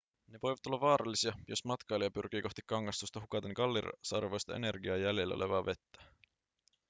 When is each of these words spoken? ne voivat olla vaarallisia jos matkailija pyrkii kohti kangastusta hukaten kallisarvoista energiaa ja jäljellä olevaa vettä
ne 0.27 0.39
voivat 0.43 0.67
olla 0.67 0.81
vaarallisia 0.81 1.33
jos 1.47 1.65
matkailija 1.65 2.11
pyrkii 2.11 2.41
kohti 2.41 2.61
kangastusta 2.65 3.19
hukaten 3.21 3.53
kallisarvoista 3.53 4.55
energiaa 4.55 4.97
ja 4.97 5.03
jäljellä 5.03 5.35
olevaa 5.35 5.65
vettä 5.65 6.03